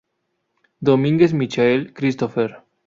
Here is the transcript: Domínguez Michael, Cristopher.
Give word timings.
Domínguez 0.79 1.31
Michael, 1.31 1.93
Cristopher. 1.93 2.63